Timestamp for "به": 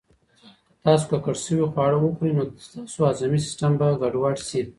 3.79-3.87